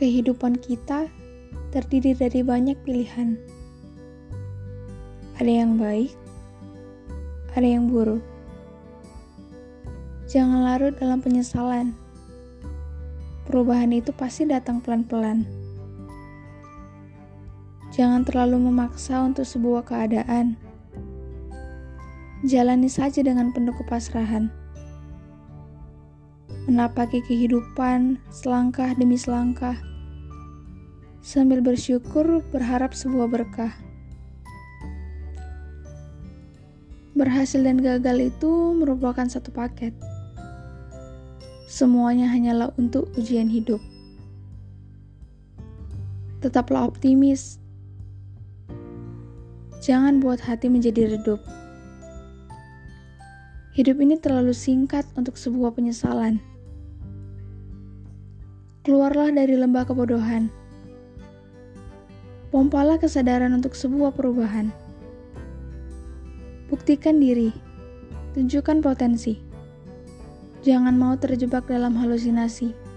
Kehidupan 0.00 0.56
kita 0.64 1.12
terdiri 1.76 2.16
dari 2.16 2.40
banyak 2.40 2.72
pilihan. 2.88 3.36
Ada 5.36 5.52
yang 5.60 5.76
baik, 5.76 6.08
ada 7.52 7.68
yang 7.68 7.92
buruk. 7.92 8.24
Jangan 10.24 10.64
larut 10.64 10.96
dalam 10.96 11.20
penyesalan. 11.20 11.92
Perubahan 13.44 13.92
itu 13.92 14.08
pasti 14.16 14.48
datang 14.48 14.80
pelan-pelan. 14.80 15.44
Jangan 17.92 18.24
terlalu 18.24 18.72
memaksa 18.72 19.20
untuk 19.20 19.44
sebuah 19.44 19.84
keadaan. 19.84 20.56
Jalani 22.48 22.88
saja 22.88 23.20
dengan 23.20 23.52
penuh 23.52 23.76
kepasrahan 23.76 24.48
menapaki 26.70 27.18
kehidupan 27.26 28.14
selangkah 28.30 28.94
demi 28.94 29.18
selangkah, 29.18 29.74
sambil 31.20 31.60
bersyukur 31.60 32.40
berharap 32.48 32.96
sebuah 32.96 33.28
berkah. 33.28 33.72
Berhasil 37.12 37.60
dan 37.60 37.84
gagal 37.84 38.32
itu 38.32 38.50
merupakan 38.72 39.28
satu 39.28 39.52
paket. 39.52 39.92
Semuanya 41.68 42.26
hanyalah 42.32 42.72
untuk 42.80 43.12
ujian 43.20 43.46
hidup. 43.46 43.78
Tetaplah 46.40 46.88
optimis. 46.88 47.60
Jangan 49.84 50.24
buat 50.24 50.40
hati 50.40 50.72
menjadi 50.72 51.16
redup. 51.16 51.40
Hidup 53.76 53.96
ini 54.00 54.16
terlalu 54.16 54.56
singkat 54.56 55.04
untuk 55.14 55.36
sebuah 55.36 55.76
penyesalan. 55.76 56.40
Keluarlah 58.82 59.30
dari 59.30 59.54
lembah 59.54 59.84
kebodohan. 59.84 60.59
Pompalah 62.50 62.98
kesadaran 62.98 63.54
untuk 63.54 63.78
sebuah 63.78 64.10
perubahan. 64.18 64.74
Buktikan 66.66 67.22
diri, 67.22 67.54
tunjukkan 68.34 68.82
potensi. 68.82 69.38
Jangan 70.66 70.98
mau 70.98 71.14
terjebak 71.14 71.70
dalam 71.70 71.94
halusinasi. 71.94 72.89